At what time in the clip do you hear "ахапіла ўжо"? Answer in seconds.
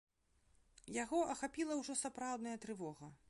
1.35-1.99